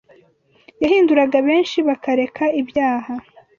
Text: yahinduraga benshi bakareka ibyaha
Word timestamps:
yahinduraga 0.81 1.37
benshi 1.47 1.77
bakareka 1.87 2.43
ibyaha 2.61 3.13